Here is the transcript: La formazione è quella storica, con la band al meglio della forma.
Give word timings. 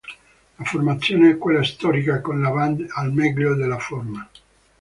La 0.57 0.63
formazione 0.65 1.29
è 1.29 1.37
quella 1.37 1.61
storica, 1.61 2.21
con 2.21 2.41
la 2.41 2.49
band 2.49 2.87
al 2.95 3.13
meglio 3.13 3.53
della 3.53 3.77
forma. 3.77 4.27